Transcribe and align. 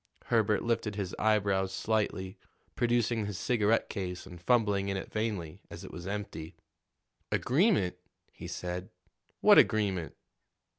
Herbert 0.25 0.63
lifted 0.63 0.95
his 0.95 1.13
eyebrows 1.19 1.71
slightly, 1.71 2.35
producing 2.75 3.27
his 3.27 3.37
cigarette 3.37 3.87
case 3.87 4.25
and 4.25 4.41
fumbling 4.41 4.89
in 4.89 4.97
it 4.97 5.11
vainly, 5.11 5.61
as 5.69 5.83
it 5.83 5.91
was 5.91 6.07
empty. 6.07 6.55
"Agreement?" 7.31 7.97
he 8.31 8.47
said. 8.47 8.89
"What 9.41 9.59
agreement?" 9.59 10.15